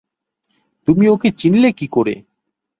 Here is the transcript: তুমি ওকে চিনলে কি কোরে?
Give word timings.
তুমি 0.87 1.05
ওকে 1.09 1.29
চিনলে 1.39 1.69
কি 1.77 1.85
কোরে? 1.87 2.15